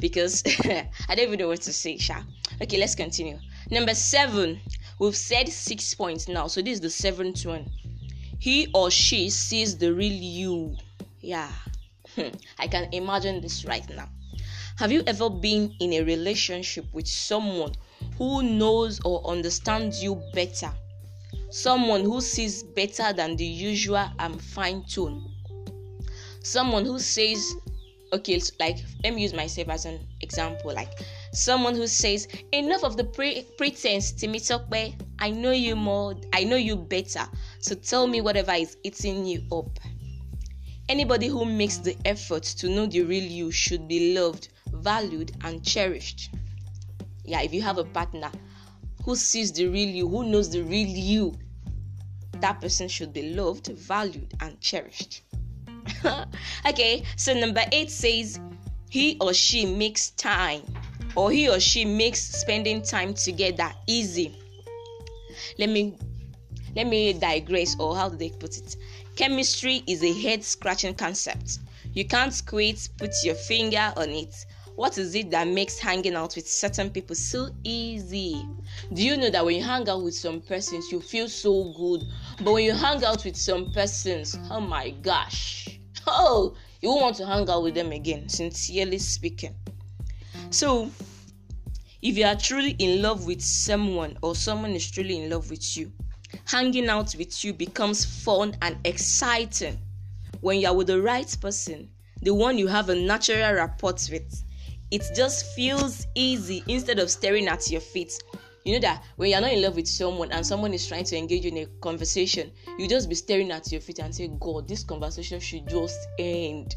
because 0.00 0.42
I 0.64 1.14
don't 1.14 1.26
even 1.28 1.38
know 1.38 1.48
what 1.48 1.60
to 1.62 1.72
say, 1.72 1.98
Sha. 1.98 2.22
Okay, 2.62 2.78
let's 2.78 2.94
continue. 2.94 3.38
Number 3.70 3.94
seven, 3.94 4.60
we've 4.98 5.16
said 5.16 5.48
six 5.48 5.94
points 5.94 6.28
now, 6.28 6.46
so 6.46 6.60
this 6.62 6.74
is 6.74 6.80
the 6.80 6.90
seventh 6.90 7.44
one. 7.46 7.66
He 8.38 8.68
or 8.74 8.90
she 8.90 9.30
sees 9.30 9.78
the 9.78 9.92
real 9.92 10.12
you. 10.12 10.76
Yeah, 11.20 11.50
hmm. 12.14 12.28
I 12.58 12.66
can 12.66 12.88
imagine 12.92 13.40
this 13.40 13.64
right 13.64 13.88
now. 13.88 14.08
Have 14.76 14.92
you 14.92 15.02
ever 15.06 15.30
been 15.30 15.74
in 15.80 15.92
a 15.94 16.02
relationship 16.02 16.84
with 16.92 17.06
someone 17.06 17.72
who 18.18 18.42
knows 18.42 19.00
or 19.04 19.24
understands 19.26 20.02
you 20.02 20.20
better? 20.32 20.70
Someone 21.50 22.02
who 22.02 22.20
sees 22.20 22.64
better 22.64 23.12
than 23.12 23.36
the 23.36 23.44
usual 23.44 24.08
and 24.18 24.42
fine 24.42 24.84
tune. 24.88 25.24
Someone 26.42 26.84
who 26.84 26.98
says, 26.98 27.54
okay, 28.12 28.40
like 28.58 28.78
let 29.02 29.14
me 29.14 29.22
use 29.22 29.32
myself 29.32 29.68
as 29.68 29.84
an 29.84 30.00
example. 30.20 30.74
Like 30.74 30.90
someone 31.34 31.74
who 31.74 31.86
says, 31.86 32.28
enough 32.52 32.84
of 32.84 32.96
the 32.96 33.04
pre- 33.04 33.42
pretense, 33.58 34.12
Timitokbe. 34.12 34.94
I 35.18 35.30
know 35.30 35.50
you 35.50 35.76
more, 35.76 36.14
I 36.32 36.44
know 36.44 36.56
you 36.56 36.76
better. 36.76 37.26
So 37.58 37.74
tell 37.74 38.06
me 38.06 38.20
whatever 38.20 38.52
is 38.52 38.76
eating 38.82 39.26
you 39.26 39.42
up. 39.52 39.78
Anybody 40.88 41.28
who 41.28 41.44
makes 41.44 41.78
the 41.78 41.96
effort 42.04 42.42
to 42.42 42.68
know 42.68 42.86
the 42.86 43.02
real 43.02 43.22
you 43.22 43.50
should 43.50 43.88
be 43.88 44.14
loved, 44.14 44.48
valued, 44.72 45.32
and 45.42 45.64
cherished. 45.64 46.34
Yeah, 47.24 47.42
if 47.42 47.54
you 47.54 47.62
have 47.62 47.78
a 47.78 47.84
partner 47.84 48.30
who 49.04 49.16
sees 49.16 49.52
the 49.52 49.66
real 49.66 49.88
you, 49.88 50.08
who 50.08 50.24
knows 50.24 50.50
the 50.50 50.62
real 50.62 50.88
you, 50.88 51.34
that 52.40 52.60
person 52.60 52.88
should 52.88 53.12
be 53.12 53.34
loved, 53.34 53.68
valued, 53.68 54.34
and 54.40 54.60
cherished. 54.60 55.22
okay, 56.68 57.04
so 57.16 57.32
number 57.32 57.62
eight 57.72 57.90
says 57.90 58.38
he 58.90 59.16
or 59.20 59.32
she 59.32 59.64
makes 59.64 60.10
time 60.10 60.62
or 61.16 61.30
he 61.30 61.48
or 61.48 61.60
she 61.60 61.84
makes 61.84 62.20
spending 62.20 62.82
time 62.82 63.14
together 63.14 63.70
easy. 63.86 64.36
Let 65.58 65.68
me 65.68 65.96
let 66.74 66.86
me 66.86 67.12
digress 67.12 67.76
or 67.78 67.94
how 67.96 68.08
do 68.08 68.16
they 68.16 68.30
put 68.30 68.58
it? 68.58 68.76
Chemistry 69.16 69.82
is 69.86 70.02
a 70.02 70.12
head 70.12 70.42
scratching 70.42 70.94
concept. 70.94 71.60
You 71.92 72.04
can't 72.04 72.42
quite 72.46 72.88
put 72.98 73.12
your 73.22 73.36
finger 73.36 73.92
on 73.96 74.10
it. 74.10 74.34
What 74.74 74.98
is 74.98 75.14
it 75.14 75.30
that 75.30 75.46
makes 75.46 75.78
hanging 75.78 76.16
out 76.16 76.34
with 76.34 76.48
certain 76.48 76.90
people 76.90 77.14
so 77.14 77.50
easy? 77.62 78.44
Do 78.92 79.04
you 79.04 79.16
know 79.16 79.30
that 79.30 79.44
when 79.44 79.54
you 79.54 79.62
hang 79.62 79.88
out 79.88 80.02
with 80.02 80.14
some 80.16 80.40
persons, 80.40 80.90
you 80.90 81.00
feel 81.00 81.28
so 81.28 81.72
good, 81.76 82.02
but 82.42 82.52
when 82.52 82.64
you 82.64 82.72
hang 82.72 83.04
out 83.04 83.24
with 83.24 83.36
some 83.36 83.70
persons, 83.72 84.36
oh 84.50 84.60
my 84.60 84.90
gosh, 84.90 85.78
oh, 86.08 86.56
you 86.82 86.88
won't 86.88 87.02
want 87.02 87.16
to 87.16 87.26
hang 87.26 87.48
out 87.48 87.62
with 87.62 87.76
them 87.76 87.92
again, 87.92 88.28
sincerely 88.28 88.98
speaking. 88.98 89.54
So, 90.50 90.90
if 92.02 92.18
you 92.18 92.26
are 92.26 92.36
truly 92.36 92.76
in 92.78 93.00
love 93.00 93.26
with 93.26 93.40
someone 93.40 94.18
or 94.22 94.34
someone 94.34 94.72
is 94.72 94.90
truly 94.90 95.22
in 95.22 95.30
love 95.30 95.50
with 95.50 95.76
you, 95.76 95.90
hanging 96.44 96.88
out 96.88 97.14
with 97.16 97.44
you 97.44 97.52
becomes 97.52 98.04
fun 98.04 98.56
and 98.62 98.76
exciting. 98.84 99.78
When 100.40 100.60
you 100.60 100.68
are 100.68 100.74
with 100.74 100.88
the 100.88 101.00
right 101.00 101.34
person, 101.40 101.88
the 102.22 102.34
one 102.34 102.58
you 102.58 102.66
have 102.66 102.88
a 102.88 102.94
natural 102.94 103.54
rapport 103.54 103.94
with, 104.10 104.44
it 104.90 105.02
just 105.16 105.54
feels 105.54 106.06
easy 106.14 106.62
instead 106.68 106.98
of 106.98 107.10
staring 107.10 107.48
at 107.48 107.70
your 107.70 107.80
feet. 107.80 108.12
You 108.64 108.74
know 108.74 108.80
that 108.80 109.04
when 109.16 109.30
you're 109.30 109.40
not 109.40 109.52
in 109.52 109.62
love 109.62 109.76
with 109.76 109.88
someone 109.88 110.32
and 110.32 110.46
someone 110.46 110.72
is 110.72 110.86
trying 110.86 111.04
to 111.04 111.16
engage 111.16 111.44
you 111.44 111.50
in 111.50 111.58
a 111.58 111.66
conversation, 111.80 112.50
you 112.78 112.88
just 112.88 113.08
be 113.08 113.14
staring 113.14 113.50
at 113.50 113.70
your 113.70 113.80
feet 113.80 113.98
and 113.98 114.14
say, 114.14 114.28
God, 114.40 114.66
this 114.66 114.84
conversation 114.84 115.38
should 115.38 115.68
just 115.68 115.98
end. 116.18 116.74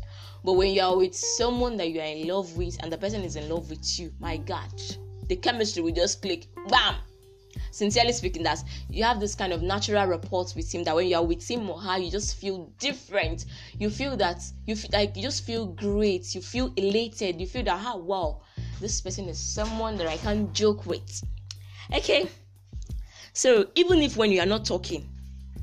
But 0.48 0.54
when 0.54 0.74
you 0.74 0.82
are 0.82 0.96
with 0.96 1.13
someone 1.13 1.75
that 1.75 1.89
you 1.89 2.00
are 2.00 2.06
in 2.06 2.25
love 2.25 2.56
with 2.56 2.82
and 2.82 2.89
the 2.89 2.98
person 2.98 3.22
is 3.22 3.36
in 3.36 3.50
love 3.50 3.70
with 3.70 4.00
you, 4.00 4.13
my 4.18 4.38
God, 4.38 4.72
the 5.27 5.36
chemistry 5.36 5.84
will 5.84 5.92
just 5.92 6.22
click, 6.22 6.48
bam. 6.70 6.96
Sincerely 7.72 8.13
speaking, 8.13 8.44
that 8.44 8.63
you 8.89 9.04
have 9.04 9.20
this 9.20 9.36
kind 9.36 9.51
of 9.51 9.62
natural 9.62 10.08
rapport 10.08 10.46
with 10.56 10.74
him 10.74 10.86
that 10.86 10.96
when 10.96 11.08
you 11.10 11.18
are 11.18 11.25
with 11.25 11.46
him 11.46 11.70
or 11.70 11.77
her, 11.82 11.98
you 11.98 12.10
just 12.10 12.38
feel 12.38 12.72
different. 12.80 13.44
You 13.77 13.89
feel 13.89 14.16
that 14.16 14.42
you 14.66 14.77
feel 14.77 14.89
like 14.94 15.18
you 15.18 15.22
just 15.22 15.44
feel 15.44 15.66
great. 15.66 16.34
You 16.34 16.39
feel 16.39 16.72
elated. 16.77 17.42
You 17.42 17.46
feel 17.46 17.66
that, 17.66 17.82
ah, 17.86 17.98
wow, 17.98 18.39
this 18.80 19.01
person 19.01 19.27
is 19.27 19.38
someone 19.38 19.98
that 19.98 20.08
I 20.08 20.16
can 20.16 20.54
joke 20.54 20.86
with. 20.86 21.24
Okay. 21.94 22.30
So 23.34 23.68
even 23.75 24.01
if 24.01 24.16
when 24.16 24.32
you 24.32 24.39
are 24.39 24.46
not 24.46 24.63
talking, 24.63 25.10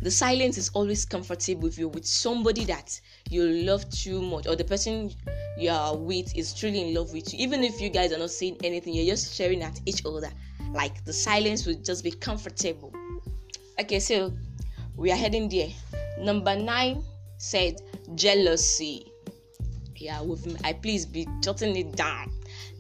the 0.05 0.11
silence 0.11 0.59
is 0.59 0.69
always 0.75 1.07
comfortable 1.07 1.63
with 1.63 1.79
you 1.79 1.89
with 1.89 2.05
somebody 2.05 2.67
that 2.67 3.01
you 3.31 3.43
love 3.65 3.89
too 3.89 4.21
much 4.21 4.47
or 4.47 4.55
the 4.55 4.63
person 4.63 5.11
you 5.57 5.71
are 5.71 5.97
with 5.97 6.37
is 6.37 6.53
truly 6.53 6.83
in 6.83 6.95
love 6.95 7.11
with 7.15 7.33
you. 7.33 7.43
Even 7.43 7.65
if 7.65 7.81
you 7.81 7.89
guys 7.89 8.13
are 8.13 8.19
not 8.19 8.29
saying 8.29 8.59
anything 8.63 8.93
you're 8.93 9.07
just 9.07 9.33
staring 9.33 9.63
at 9.63 9.81
each 9.87 10.05
other. 10.05 10.29
Like 10.73 11.03
the 11.07 11.13
silence 11.13 11.65
will 11.65 11.77
just 11.77 12.05
be 12.05 12.11
comfortable. 12.11 12.93
Okay 13.81 13.99
so 13.99 14.31
we 14.95 15.11
are 15.11 15.17
heading 15.17 15.49
there. 15.49 15.71
Number 16.19 16.55
nine 16.55 17.03
said 17.39 17.81
jealousy. 18.15 19.11
Yeah 19.97 20.21
with 20.21 20.45
me 20.45 20.57
i 20.65 20.75
please 20.75 21.07
be 21.07 21.27
jotting 21.41 21.75
it 21.77 21.97
down. 21.97 22.31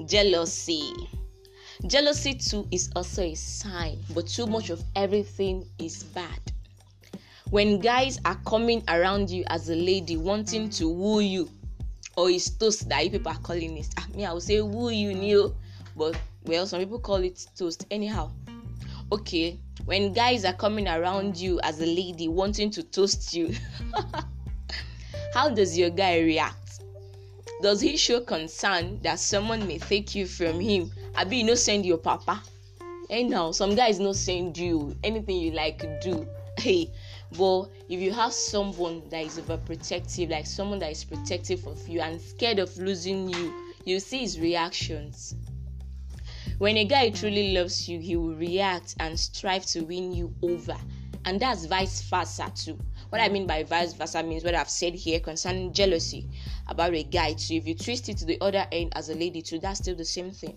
Jealousy. 0.05 0.93
Jealousy 1.87 2.35
too 2.35 2.69
is 2.71 2.91
also 2.95 3.23
a 3.23 3.35
sign 3.35 3.99
but 4.15 4.27
too 4.27 4.47
much 4.47 4.69
of 4.69 4.85
everything 4.95 5.67
is 5.79 6.03
bad 6.05 6.39
when 7.51 7.79
guys 7.79 8.19
are 8.25 8.37
coming 8.47 8.83
around 8.89 9.31
you 9.31 9.45
as 9.49 9.69
a 9.69 9.75
lady 9.75 10.17
wanting 10.17 10.71
to 10.71 10.89
woo 10.89 11.21
you 11.21 11.49
or 12.17 12.31
it's 12.31 12.51
toast 12.51 12.89
that 12.89 13.05
you 13.05 13.11
people 13.11 13.31
are 13.31 13.39
calling 13.39 13.77
it. 13.77 13.89
Ah, 13.99 14.07
me 14.15 14.25
i 14.25 14.33
would 14.33 14.43
say 14.43 14.61
woo 14.61 14.91
you 14.91 15.15
new 15.15 15.55
but 15.97 16.19
well 16.45 16.67
some 16.67 16.81
people 16.81 16.99
call 16.99 17.17
it 17.17 17.47
toast 17.57 17.87
anyhow. 17.91 18.31
Okay 19.13 19.59
when 19.85 20.13
guys 20.13 20.45
are 20.45 20.55
coming 20.55 20.89
around 20.89 21.37
you 21.37 21.61
as 21.63 21.81
a 21.81 21.87
lady 21.87 22.29
wanting 22.29 22.71
to 22.71 22.83
toast 22.83 23.35
you 23.35 23.55
how 25.35 25.51
does 25.51 25.77
your 25.77 25.91
guy 25.91 26.21
react? 26.21 26.81
Does 27.61 27.81
he 27.81 27.97
show 27.97 28.21
concern 28.21 29.01
that 29.03 29.19
someone 29.19 29.67
may 29.67 29.79
take 29.79 30.15
you 30.15 30.27
from 30.27 30.61
him? 30.61 30.91
Abi 31.17 31.39
you 31.39 31.45
no 31.45 31.55
send 31.55 31.85
your 31.85 31.99
papa? 31.99 32.43
Anyhow 33.11 33.53
some 33.53 33.75
guys 33.75 34.01
no 34.01 34.13
send 34.13 34.57
you 34.57 34.97
anything 35.05 35.37
you 35.37 35.51
like 35.53 35.85
do. 36.01 36.27
Hey 36.57 36.89
but 37.37 37.69
if 37.89 38.01
you 38.01 38.13
have 38.13 38.33
someone 38.33 39.03
that 39.11 39.25
is 39.25 39.39
overprotective 39.39 40.31
like 40.31 40.47
someone 40.47 40.79
that 40.79 40.91
is 40.93 41.05
protective 41.05 41.67
of 41.67 41.87
you 41.89 42.01
and 42.01 42.21
scared 42.21 42.59
of 42.59 42.77
losing 42.79 43.29
you 43.29 43.53
you 43.85 44.01
see 44.01 44.21
his 44.21 44.41
reactions. 44.41 45.35
When 46.59 46.77
a 46.77 46.85
guy 46.85 47.11
truly 47.11 47.53
loves 47.53 47.89
you 47.89 47.99
he 47.99 48.17
will 48.17 48.35
react 48.35 48.95
and 49.01 49.19
strive 49.19 49.67
to 49.67 49.83
win 49.83 50.13
you 50.13 50.35
over. 50.43 50.77
And 51.27 51.41
that's 51.41 51.67
vice 51.67 52.03
versa 52.03 52.53
too. 52.55 52.79
What 53.11 53.21
i 53.21 53.29
mean 53.29 53.47
by 53.47 53.65
vice 53.65 53.93
versa 53.93 54.23
means 54.23 54.45
what 54.45 54.55
i've 54.55 54.71
said 54.71 54.95
here 54.95 55.21
concerning 55.21 55.73
jealousy 55.73 56.29
about 56.69 56.95
a 56.95 57.03
guy 57.03 57.33
too. 57.33 57.55
If 57.55 57.67
you 57.67 57.75
twist 57.75 58.09
it 58.09 58.19
to 58.19 58.25
the 58.25 58.41
other 58.41 58.67
end 58.71 58.93
as 58.97 59.09
a 59.09 59.15
lady 59.15 59.43
too 59.43 59.59
that's 59.59 59.81
still 59.81 59.97
the 59.97 60.05
same 60.05 60.31
thing. 60.31 60.57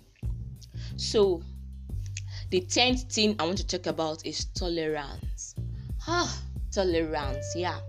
So 0.95 1.41
the 2.51 2.61
10th 2.61 3.11
thing 3.11 3.35
i 3.39 3.45
want 3.45 3.57
to 3.57 3.67
talk 3.67 3.87
about 3.87 4.25
is 4.25 4.45
tolerance. 4.45 5.55
Ah 6.07 6.43
tolerance 6.71 7.53
yeah. 7.55 7.79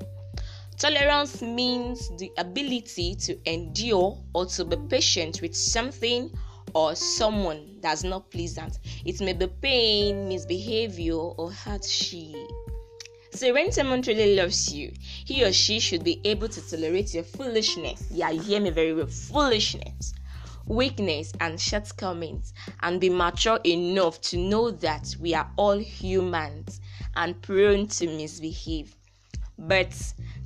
Tolerance 0.77 1.43
means 1.43 2.09
the 2.19 2.31
ability 2.39 3.17
to 3.17 3.37
endure 3.51 4.17
or 4.33 4.47
to 4.47 4.65
be 4.65 4.77
patient 4.89 5.43
with 5.43 5.57
something 5.57 6.31
or 6.73 6.95
someone 6.95 7.79
that's 7.81 8.05
not 8.05 8.31
pleasant. 8.31 8.79
It 9.05 9.21
may 9.21 9.33
be 9.33 9.49
pain 9.49 10.29
misbehavior 10.29 11.17
or 11.17 11.51
hardship. 11.51 12.37
So 13.33 13.53
when 13.53 13.73
someone 13.73 14.03
truly 14.03 14.37
loves 14.37 14.73
you 14.73 14.93
he 15.01 15.45
or 15.45 15.53
she 15.53 15.81
should 15.81 16.05
be 16.05 16.21
able 16.25 16.49
to 16.49 16.71
tolerate 16.71 17.13
your 17.15 17.25
foolishness. 17.25 18.07
Yeah 18.11 18.31
you 18.31 18.41
hear 18.41 18.61
me 18.61 18.71
very 18.71 18.95
well. 18.95 19.07
Foolishness 19.07 20.15
weakness, 20.69 21.33
and 21.41 21.59
shortcomings, 21.59 22.53
and 22.83 23.01
be 23.01 23.09
mature 23.09 23.59
enough 23.65 24.21
to 24.21 24.37
know 24.37 24.71
that 24.71 25.17
we 25.19 25.35
are 25.35 25.51
all 25.57 25.79
humans 25.79 26.81
and 27.19 27.41
prone 27.43 27.87
to 27.89 28.07
misbehave. 28.07 28.97
But 29.59 29.93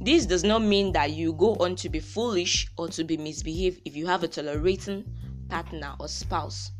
this 0.00 0.26
does 0.26 0.42
not 0.42 0.62
mean 0.62 0.92
that 0.92 1.12
you 1.12 1.34
go 1.34 1.54
on 1.56 1.76
to 1.76 1.88
be 1.88 2.00
foolish 2.00 2.66
or 2.76 2.88
to 2.88 3.04
be 3.04 3.16
misbehave 3.16 3.80
if 3.84 3.94
you 3.94 4.06
have 4.06 4.22
a 4.24 4.28
tolerating 4.28 5.04
partner 5.48 5.94
or 6.00 6.08
spouse. 6.08 6.72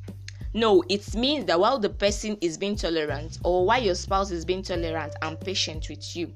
No, 0.54 0.82
it 0.88 1.14
means 1.14 1.44
that 1.46 1.60
while 1.60 1.78
the 1.78 1.90
person 1.90 2.36
is 2.40 2.58
being 2.58 2.74
tolerant 2.76 3.38
or 3.44 3.64
while 3.66 3.82
your 3.82 3.94
spouse 3.94 4.30
is 4.30 4.44
being 4.44 4.62
tolerant 4.62 5.14
and 5.22 5.38
patient 5.38 5.88
with 5.88 6.16
you, 6.16 6.32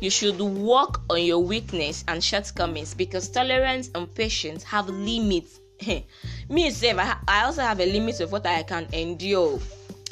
you 0.00 0.08
should 0.08 0.40
work 0.40 1.00
on 1.10 1.22
your 1.22 1.38
weakness 1.38 2.04
and 2.08 2.24
shortcomings 2.24 2.94
because 2.94 3.28
tolerance 3.28 3.90
and 3.94 4.12
patience 4.14 4.62
have 4.64 4.88
limits. 4.88 5.60
Me, 5.86 6.04
I, 6.48 7.16
I 7.28 7.44
also 7.44 7.62
have 7.62 7.80
a 7.80 7.86
limit 7.86 8.20
of 8.20 8.32
what 8.32 8.46
I 8.46 8.62
can 8.62 8.86
endure, 8.92 9.58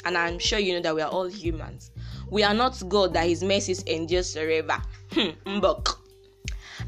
and 0.05 0.17
I'm 0.17 0.37
sure 0.39 0.59
you 0.59 0.73
know 0.73 0.81
that 0.81 0.95
we 0.95 1.01
are 1.01 1.09
all 1.09 1.27
humans. 1.27 1.91
We 2.29 2.43
are 2.43 2.53
not 2.53 2.81
God 2.87 3.13
that 3.13 3.27
His 3.27 3.43
mercies 3.43 3.83
endures 3.83 4.33
forever. 4.33 4.81
Hmm, 5.11 5.61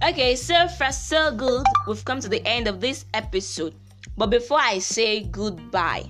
okay, 0.04 0.36
so 0.36 0.68
far 0.68 0.92
so 0.92 1.36
good. 1.36 1.66
We've 1.88 2.06
come 2.06 2.20
to 2.20 2.30
the 2.30 2.46
end 2.46 2.68
of 2.68 2.80
this 2.80 3.06
episode. 3.14 3.74
But 4.18 4.28
before 4.28 4.60
I 4.60 4.80
say 4.80 5.24
goodbye, 5.24 6.06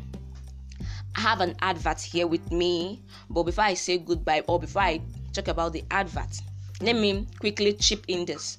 I 1.15 1.19
have 1.19 1.41
an 1.41 1.55
advert 1.61 2.01
here 2.01 2.27
with 2.27 2.51
me. 2.51 3.03
But 3.29 3.43
before 3.43 3.63
I 3.63 3.73
say 3.73 3.97
goodbye, 3.97 4.43
or 4.47 4.59
before 4.59 4.81
I 4.81 5.01
talk 5.33 5.47
about 5.47 5.73
the 5.73 5.83
advert, 5.91 6.41
let 6.81 6.95
me 6.95 7.27
quickly 7.39 7.73
chip 7.73 8.05
in 8.07 8.25
this. 8.25 8.57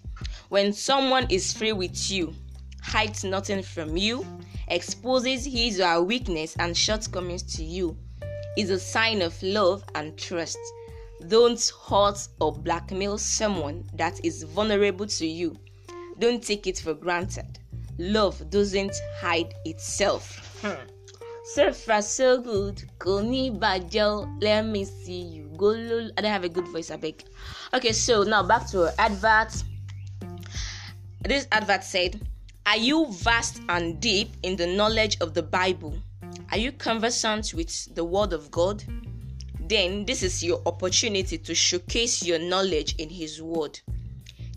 When 0.48 0.72
someone 0.72 1.26
is 1.28 1.52
free 1.52 1.72
with 1.72 2.10
you, 2.10 2.34
hides 2.82 3.24
nothing 3.24 3.62
from 3.62 3.96
you, 3.96 4.24
exposes 4.68 5.44
his 5.44 5.80
or 5.80 5.86
her 5.86 6.02
weakness 6.02 6.56
and 6.56 6.76
shortcomings 6.76 7.42
to 7.56 7.64
you, 7.64 7.96
is 8.56 8.70
a 8.70 8.78
sign 8.78 9.22
of 9.22 9.40
love 9.42 9.84
and 9.94 10.16
trust. 10.16 10.58
Don't 11.28 11.72
hurt 11.88 12.28
or 12.40 12.52
blackmail 12.52 13.18
someone 13.18 13.84
that 13.94 14.24
is 14.24 14.42
vulnerable 14.42 15.06
to 15.06 15.26
you. 15.26 15.56
Don't 16.18 16.42
take 16.42 16.66
it 16.66 16.78
for 16.78 16.94
granted. 16.94 17.58
Love 17.98 18.50
doesn't 18.50 18.94
hide 19.20 19.54
itself. 19.64 20.60
Hmm. 20.62 20.88
So 21.44 21.72
far, 21.72 22.02
so 22.02 22.40
good. 22.40 22.82
Koni 22.98 23.50
Bajel, 23.50 24.40
let 24.40 24.64
me 24.64 24.84
see 24.84 25.22
you. 25.22 25.50
Go, 25.56 25.72
I 26.16 26.20
don't 26.20 26.30
have 26.30 26.44
a 26.44 26.48
good 26.48 26.68
voice, 26.68 26.90
I 26.90 26.96
beg. 26.96 27.24
Okay, 27.74 27.92
so 27.92 28.22
now 28.22 28.42
back 28.42 28.68
to 28.68 28.84
our 28.84 28.92
advert. 28.98 29.52
This 31.20 31.46
advert 31.50 31.84
said, 31.84 32.20
Are 32.64 32.76
you 32.76 33.06
vast 33.10 33.60
and 33.68 34.00
deep 34.00 34.32
in 34.42 34.56
the 34.56 34.66
knowledge 34.66 35.18
of 35.20 35.34
the 35.34 35.42
Bible? 35.42 35.94
Are 36.52 36.58
you 36.58 36.70
conversant 36.70 37.54
with 37.54 37.94
the 37.94 38.04
Word 38.04 38.34
of 38.34 38.50
God? 38.50 38.84
Then 39.58 40.04
this 40.04 40.22
is 40.22 40.44
your 40.44 40.60
opportunity 40.66 41.38
to 41.38 41.54
showcase 41.54 42.22
your 42.22 42.38
knowledge 42.38 42.94
in 42.96 43.08
His 43.08 43.40
Word. 43.40 43.80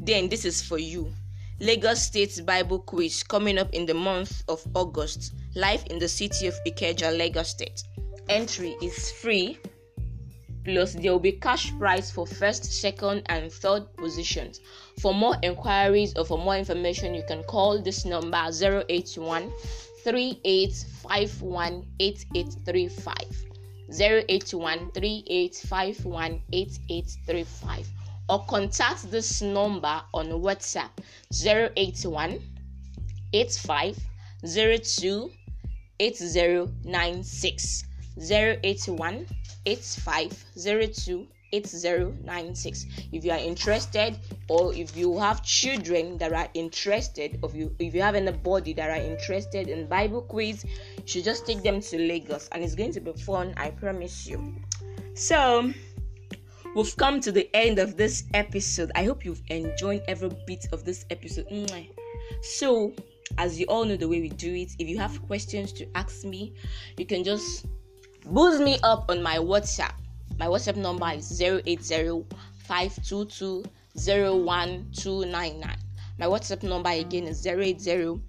Then 0.01 0.27
this 0.27 0.43
is 0.43 0.61
for 0.61 0.77
you. 0.77 1.13
Lagos 1.61 2.01
State 2.01 2.45
Bible 2.45 2.79
Quiz 2.79 3.23
coming 3.23 3.57
up 3.57 3.73
in 3.73 3.85
the 3.85 3.93
month 3.93 4.43
of 4.49 4.61
August, 4.75 5.35
live 5.55 5.85
in 5.89 5.97
the 5.97 6.09
city 6.09 6.47
of 6.47 6.55
Ikeja, 6.67 7.17
Lagos 7.17 7.51
State. 7.51 7.81
Entry 8.27 8.75
is 8.81 9.11
free, 9.11 9.57
plus 10.65 10.95
there 10.95 11.13
will 11.13 11.19
be 11.19 11.31
cash 11.31 11.71
prize 11.79 12.11
for 12.11 12.27
first, 12.27 12.65
second, 12.65 13.21
and 13.27 13.49
third 13.49 13.95
positions. 13.95 14.59
For 14.99 15.13
more 15.13 15.37
inquiries 15.43 16.13
or 16.17 16.25
for 16.25 16.37
more 16.37 16.57
information, 16.57 17.15
you 17.15 17.23
can 17.25 17.41
call 17.43 17.81
this 17.81 18.03
number 18.03 18.49
081 18.89 19.49
3851 20.05 21.83
8835. 21.99 23.45
081 23.89 24.91
3851 24.91 26.41
8835 26.51 27.87
or 28.29 28.43
contact 28.45 29.11
this 29.11 29.41
number 29.41 30.01
on 30.13 30.27
WhatsApp 30.29 30.89
081 31.31 32.39
85 33.33 33.97
02 34.43 35.31
8096 35.99 37.83
081 38.19 39.27
85 39.65 40.45
02 40.95 41.27
8096 41.55 42.85
if 43.11 43.25
you 43.25 43.31
are 43.31 43.39
interested 43.39 44.17
or 44.49 44.73
if 44.73 44.95
you 44.95 45.17
have 45.19 45.43
children 45.43 46.17
that 46.17 46.33
are 46.33 46.47
interested 46.53 47.39
of 47.43 47.55
you 47.55 47.73
if 47.79 47.93
you 47.93 48.01
have 48.01 48.15
anybody 48.15 48.73
that 48.73 48.89
are 48.89 49.03
interested 49.03 49.67
in 49.67 49.87
bible 49.87 50.21
quiz 50.21 50.63
you 50.63 51.03
should 51.05 51.23
just 51.23 51.45
take 51.45 51.63
them 51.63 51.79
to 51.81 51.97
lagos 51.97 52.47
and 52.51 52.63
it's 52.63 52.75
going 52.75 52.91
to 52.91 52.99
be 52.99 53.13
fun 53.13 53.53
i 53.57 53.69
promise 53.69 54.27
you 54.27 54.55
so 55.13 55.71
we've 56.75 56.95
come 56.97 57.21
to 57.21 57.31
the 57.31 57.49
end 57.55 57.79
of 57.79 57.95
this 57.95 58.25
episode. 58.33 58.91
I 58.95 59.05
hope 59.05 59.25
you've 59.25 59.41
enjoyed 59.47 60.03
every 60.07 60.29
bit 60.45 60.67
of 60.73 60.83
this 60.83 61.05
episode. 61.09 61.47
So, 62.41 62.93
as 63.37 63.59
you 63.59 63.65
all 63.67 63.85
know 63.85 63.95
the 63.95 64.07
way 64.07 64.19
we 64.21 64.29
do 64.29 64.53
it, 64.53 64.73
if 64.77 64.87
you 64.87 64.99
have 64.99 65.25
questions 65.25 65.71
to 65.73 65.87
ask 65.95 66.25
me, 66.25 66.53
you 66.97 67.05
can 67.05 67.23
just 67.23 67.65
boost 68.25 68.61
me 68.61 68.77
up 68.83 69.05
on 69.09 69.23
my 69.23 69.37
WhatsApp. 69.37 69.93
My 70.37 70.47
WhatsApp 70.47 70.75
number 70.75 71.09
is 71.13 71.41
080 71.41 72.25
My 76.17 76.25
WhatsApp 76.25 76.63
number 76.63 76.89
again 76.89 77.23
is 77.23 77.45
080 77.45 78.19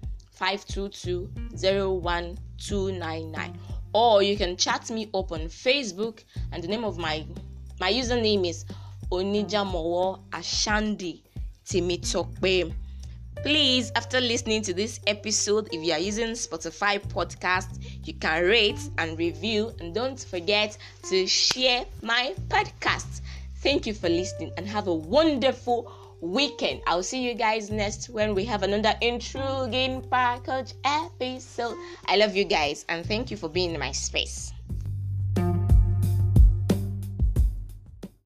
Or 3.93 4.23
you 4.23 4.37
can 4.37 4.57
chat 4.57 4.89
me 4.89 5.09
up 5.13 5.31
on 5.31 5.39
Facebook, 5.41 6.23
and 6.51 6.63
the 6.63 6.67
name 6.67 6.83
of 6.83 6.97
my 6.97 7.25
my 7.79 7.91
username 7.91 8.47
is 8.47 8.65
Onijamowo 9.11 10.19
Ashandi 10.31 11.21
Timitokbe. 11.65 12.73
Please, 13.43 13.91
after 13.95 14.19
listening 14.19 14.61
to 14.63 14.73
this 14.73 14.99
episode, 15.07 15.69
if 15.71 15.83
you 15.83 15.93
are 15.93 15.99
using 15.99 16.29
Spotify 16.31 16.99
podcast, 16.99 17.79
you 18.05 18.13
can 18.13 18.43
rate 18.43 18.79
and 18.97 19.17
review, 19.17 19.71
and 19.79 19.93
don't 19.95 20.19
forget 20.19 20.77
to 21.09 21.25
share 21.27 21.85
my 22.01 22.33
podcast. 22.49 23.21
Thank 23.57 23.85
you 23.87 23.93
for 23.93 24.09
listening 24.09 24.51
and 24.57 24.67
have 24.67 24.87
a 24.87 24.93
wonderful 24.93 25.91
weekend. 26.19 26.81
I'll 26.87 27.03
see 27.03 27.23
you 27.23 27.35
guys 27.35 27.69
next 27.69 28.09
when 28.09 28.35
we 28.35 28.43
have 28.45 28.63
another 28.63 28.95
intriguing 29.01 30.01
package 30.09 30.73
episode. 30.83 31.77
I 32.05 32.17
love 32.17 32.35
you 32.35 32.43
guys 32.43 32.85
and 32.89 33.05
thank 33.05 33.31
you 33.31 33.37
for 33.37 33.49
being 33.49 33.73
in 33.73 33.79
my 33.79 33.91
space. 33.91 34.51